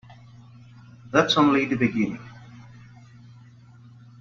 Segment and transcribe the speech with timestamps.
[1.11, 2.19] That's only the beginning.